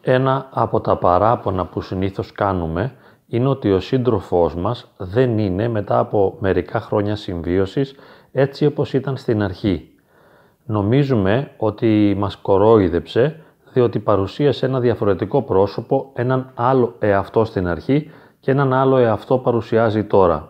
[0.00, 2.92] Ένα από τα παράπονα που συνήθως κάνουμε
[3.26, 7.94] είναι ότι ο σύντροφός μας δεν είναι μετά από μερικά χρόνια συμβίωσης
[8.32, 9.90] έτσι όπως ήταν στην αρχή.
[10.64, 13.42] Νομίζουμε ότι μας κορόιδεψε
[13.72, 20.04] διότι παρουσίασε ένα διαφορετικό πρόσωπο, έναν άλλο εαυτό στην αρχή και έναν άλλο εαυτό παρουσιάζει
[20.04, 20.48] τώρα.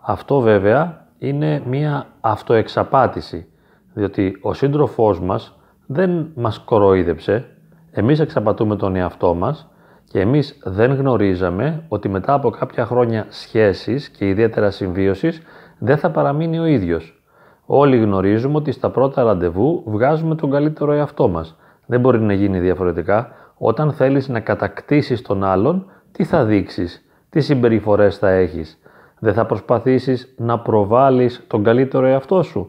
[0.00, 3.46] Αυτό βέβαια είναι μία αυτοεξαπάτηση,
[3.92, 7.55] διότι ο σύντροφός μας δεν μας κοροϊδεψε,
[7.98, 9.68] εμείς εξαπατούμε τον εαυτό μας
[10.04, 15.42] και εμείς δεν γνωρίζαμε ότι μετά από κάποια χρόνια σχέσης και ιδιαίτερα συμβίωσης
[15.78, 17.22] δεν θα παραμείνει ο ίδιος.
[17.66, 21.56] Όλοι γνωρίζουμε ότι στα πρώτα ραντεβού βγάζουμε τον καλύτερο εαυτό μας.
[21.86, 23.28] Δεν μπορεί να γίνει διαφορετικά.
[23.56, 28.78] Όταν θέλεις να κατακτήσεις τον άλλον, τι θα δείξεις, τι συμπεριφορές θα έχεις.
[29.18, 32.68] Δεν θα προσπαθήσεις να προβάλλεις τον καλύτερο εαυτό σου.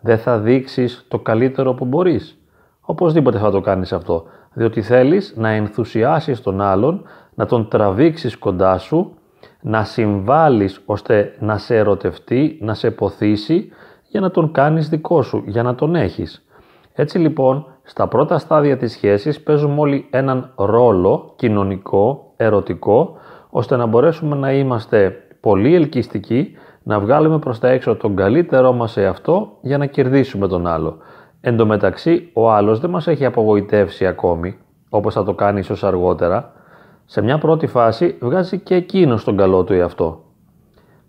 [0.00, 2.38] Δεν θα δείξεις το καλύτερο που μπορείς.
[2.80, 7.02] Οπωσδήποτε θα το κάνεις αυτό, διότι θέλεις να ενθουσιάσεις τον άλλον,
[7.34, 9.14] να τον τραβήξεις κοντά σου,
[9.60, 13.68] να συμβάλλεις ώστε να σε ερωτευτεί, να σε ποθήσει,
[14.08, 16.46] για να τον κάνεις δικό σου, για να τον έχεις.
[16.92, 23.16] Έτσι λοιπόν, στα πρώτα στάδια της σχέσης παίζουμε όλοι έναν ρόλο κοινωνικό, ερωτικό,
[23.50, 28.90] ώστε να μπορέσουμε να είμαστε πολύ ελκυστικοί, να βγάλουμε προς τα έξω τον καλύτερό μας
[28.90, 30.96] σε αυτό για να κερδίσουμε τον άλλο.
[31.40, 34.58] Εν τω μεταξύ, ο άλλος δεν μας έχει απογοητεύσει ακόμη,
[34.88, 36.52] όπως θα το κάνει ίσως αργότερα.
[37.04, 40.22] Σε μια πρώτη φάση βγάζει και εκείνος τον καλό του εαυτό.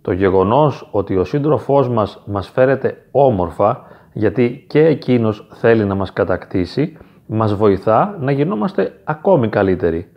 [0.01, 3.81] Το γεγονός ότι ο σύντροφός μας μας φέρεται όμορφα,
[4.13, 10.11] γιατί και εκείνος θέλει να μας κατακτήσει, μας βοηθά να γινόμαστε ακόμη καλύτεροι.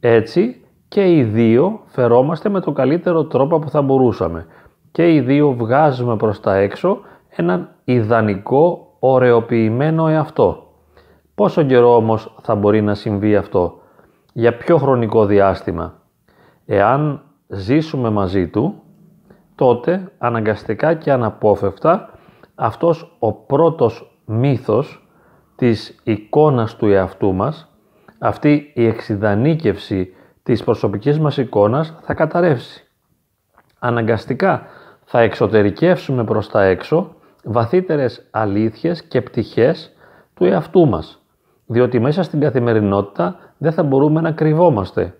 [0.00, 4.46] Έτσι και οι δύο φερόμαστε με τον καλύτερο τρόπο που θα μπορούσαμε.
[4.92, 6.98] Και οι δύο βγάζουμε προς τα έξω
[7.28, 10.62] έναν ιδανικό ωρεοποιημένο εαυτό.
[11.34, 13.80] Πόσο καιρό όμως θα μπορεί να συμβεί αυτό,
[14.32, 15.94] για ποιο χρονικό διάστημα;
[16.66, 18.82] Εάν ζήσουμε μαζί του,
[19.54, 22.10] τότε αναγκαστικά και αναπόφευκτα
[22.54, 25.08] αυτός ο πρώτος μύθος
[25.56, 27.68] της εικόνας του εαυτού μας,
[28.18, 32.86] αυτή η εξειδανίκευση της προσωπικής μας εικόνας θα καταρρεύσει.
[33.78, 34.66] Αναγκαστικά
[35.04, 37.14] θα εξωτερικεύσουμε προς τα έξω
[37.50, 39.92] βαθύτερες αλήθειες και πτυχές
[40.34, 41.22] του εαυτού μας.
[41.66, 45.14] Διότι μέσα στην καθημερινότητα δεν θα μπορούμε να κρυβόμαστε.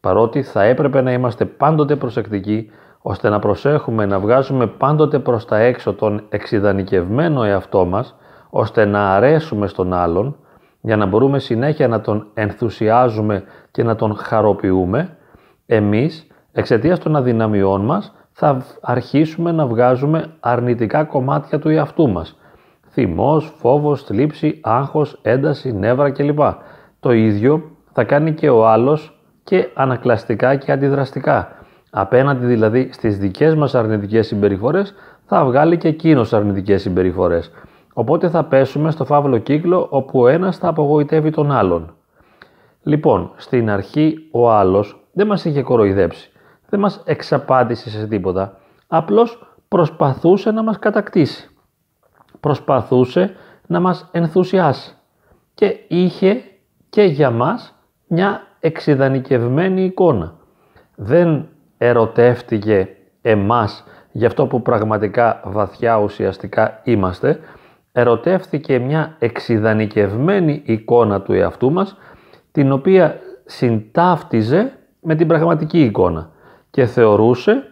[0.00, 2.70] Παρότι θα έπρεπε να είμαστε πάντοτε προσεκτικοί,
[3.02, 8.16] ώστε να προσέχουμε να βγάζουμε πάντοτε προς τα έξω τον εξειδανικευμένο εαυτό μας,
[8.50, 10.36] ώστε να αρέσουμε στον άλλον,
[10.80, 15.16] για να μπορούμε συνέχεια να τον ενθουσιάζουμε και να τον χαροποιούμε,
[15.66, 22.38] εμείς εξαιτίας των αδυναμιών μας θα αρχίσουμε να βγάζουμε αρνητικά κομμάτια του εαυτού μας.
[22.90, 26.40] Θυμός, φόβος, θλίψη, άγχος, ένταση, νεύρα κλπ.
[27.00, 31.48] Το ίδιο θα κάνει και ο άλλος και ανακλαστικά και αντιδραστικά.
[31.90, 34.94] Απέναντι δηλαδή στις δικές μας αρνητικές συμπεριφορές
[35.26, 37.50] θα βγάλει και εκείνος αρνητικές συμπεριφορές.
[37.92, 41.94] Οπότε θα πέσουμε στο φαύλο κύκλο όπου ο ένας θα απογοητεύει τον άλλον.
[42.82, 46.29] Λοιπόν, στην αρχή ο άλλος δεν μας είχε κοροϊδέψει
[46.70, 48.58] δεν μας εξαπάντησε σε τίποτα.
[48.86, 51.50] Απλώς προσπαθούσε να μας κατακτήσει.
[52.40, 53.34] Προσπαθούσε
[53.66, 54.94] να μας ενθουσιάσει.
[55.54, 56.42] Και είχε
[56.88, 57.74] και για μας
[58.06, 60.34] μια εξειδανικευμένη εικόνα.
[60.94, 61.48] Δεν
[61.78, 62.88] ερωτεύτηκε
[63.22, 67.40] εμάς για αυτό που πραγματικά βαθιά ουσιαστικά είμαστε,
[67.92, 71.96] ερωτεύτηκε μια εξειδανικευμένη εικόνα του εαυτού μας,
[72.52, 76.30] την οποία συντάφτιζε με την πραγματική εικόνα
[76.70, 77.62] και θεωρούσε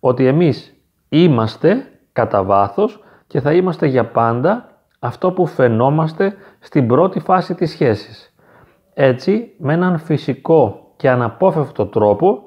[0.00, 0.74] ότι εμείς
[1.08, 4.66] είμαστε κατά βάθος και θα είμαστε για πάντα
[4.98, 8.34] αυτό που φαινόμαστε στην πρώτη φάση της σχέσης.
[8.94, 12.42] Έτσι, με έναν φυσικό και αναπόφευκτο τρόπο,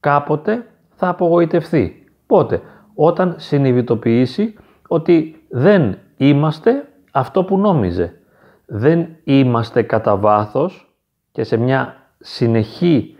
[0.00, 2.04] κάποτε θα απογοητευθεί.
[2.26, 2.62] Πότε;
[2.94, 4.54] Όταν συνειδητοποιήσει
[4.88, 8.20] ότι δεν είμαστε αυτό που νόμιζε.
[8.66, 10.94] Δεν είμαστε κατά βάθος
[11.32, 13.17] και σε μια συνεχή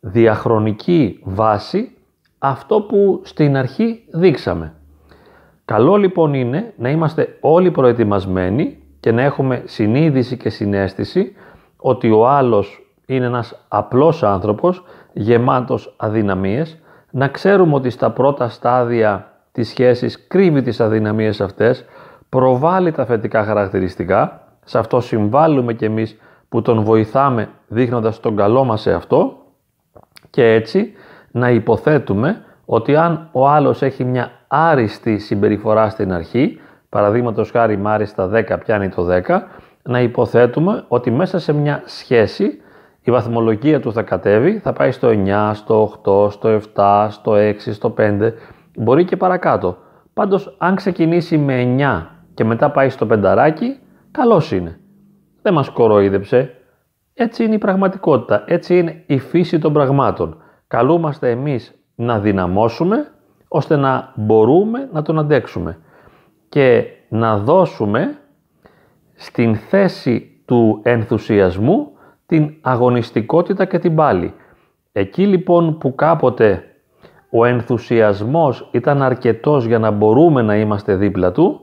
[0.00, 1.96] διαχρονική βάση
[2.38, 4.72] αυτό που στην αρχή δείξαμε.
[5.64, 11.32] Καλό λοιπόν είναι να είμαστε όλοι προετοιμασμένοι και να έχουμε συνείδηση και συνέστηση
[11.76, 16.78] ότι ο άλλος είναι ένας απλός άνθρωπος γεμάτος αδυναμίες,
[17.10, 21.84] να ξέρουμε ότι στα πρώτα στάδια της σχέσης κρύβει τις αδυναμίες αυτές,
[22.28, 26.16] προβάλλει τα θετικά χαρακτηριστικά, σε αυτό συμβάλλουμε κι εμείς
[26.48, 29.36] που τον βοηθάμε δείχνοντας τον καλό μας σε αυτό
[30.30, 30.92] και έτσι
[31.30, 38.30] να υποθέτουμε ότι αν ο άλλος έχει μια άριστη συμπεριφορά στην αρχή, παραδείγματος χάρη μάριστα
[38.34, 39.40] 10 πιάνει το 10,
[39.82, 42.60] να υποθέτουμε ότι μέσα σε μια σχέση
[43.02, 47.54] η βαθμολογία του θα κατέβει, θα πάει στο 9, στο 8, στο 7, στο 6,
[47.72, 48.32] στο 5,
[48.76, 49.76] μπορεί και παρακάτω.
[50.14, 53.78] Πάντως αν ξεκινήσει με 9 και μετά πάει στο πενταράκι,
[54.10, 54.78] καλός είναι.
[55.42, 56.54] Δεν μας κοροϊδεψε.
[57.20, 60.42] Έτσι είναι η πραγματικότητα, έτσι είναι η φύση των πραγμάτων.
[60.68, 63.12] Καλούμαστε εμείς να δυναμώσουμε
[63.48, 65.78] ώστε να μπορούμε να τον αντέξουμε
[66.48, 68.18] και να δώσουμε
[69.14, 71.90] στην θέση του ενθουσιασμού
[72.26, 74.34] την αγωνιστικότητα και την πάλη.
[74.92, 76.64] Εκεί λοιπόν που κάποτε
[77.30, 81.60] ο ενθουσιασμός ήταν αρκετός για να μπορούμε να είμαστε δίπλα του,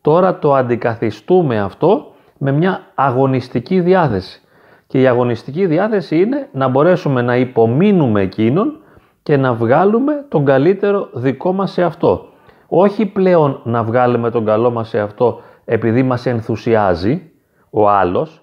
[0.00, 4.40] τώρα το αντικαθιστούμε αυτό με μια αγωνιστική διάθεση.
[4.86, 8.80] Και η αγωνιστική διάθεση είναι να μπορέσουμε να υπομείνουμε εκείνον
[9.22, 12.28] και να βγάλουμε τον καλύτερο δικό μας σε αυτό.
[12.68, 17.30] Όχι πλέον να βγάλουμε τον καλό μας σε αυτό επειδή μας ενθουσιάζει
[17.70, 18.42] ο άλλος,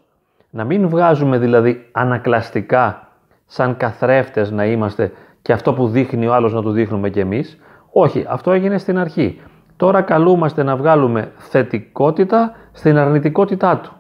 [0.50, 3.08] να μην βγάζουμε δηλαδή ανακλαστικά
[3.46, 5.12] σαν καθρέφτες να είμαστε
[5.42, 7.58] και αυτό που δείχνει ο άλλος να του δείχνουμε κι εμείς.
[7.92, 9.42] Όχι, αυτό έγινε στην αρχή.
[9.76, 13.94] Τώρα καλούμαστε να βγάλουμε θετικότητα στην αρνητικότητά του.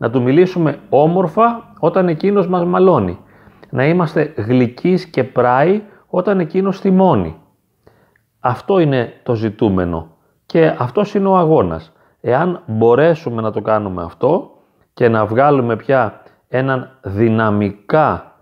[0.00, 3.18] Να του μιλήσουμε όμορφα όταν εκείνος μας μαλώνει.
[3.70, 7.36] Να είμαστε γλυκείς και πράοι όταν εκείνος θυμώνει.
[8.40, 10.08] Αυτό είναι το ζητούμενο
[10.46, 11.92] και αυτός είναι ο αγώνας.
[12.20, 14.50] Εάν μπορέσουμε να το κάνουμε αυτό
[14.94, 18.34] και να βγάλουμε πια έναν δυναμικά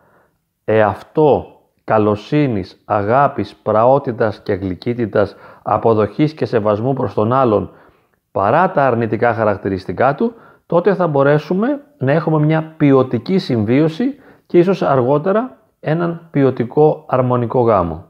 [0.65, 1.47] εαυτό
[1.85, 7.71] καλοσύνης, αγάπης, πραότητας και γλυκύτητας, αποδοχής και σεβασμού προς τον άλλον
[8.33, 10.35] παρά τα αρνητικά χαρακτηριστικά του,
[10.69, 14.15] τότε θα μπορέσουμε να έχουμε μια ποιοτική συμβίωση
[14.47, 18.08] και ίσως αργότερα έναν ποιοτικό αρμονικό γάμο.